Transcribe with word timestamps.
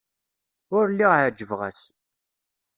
Ur 0.75 0.85
lliɣ 0.91 1.11
ɛejbeɣ-as. 1.19 1.79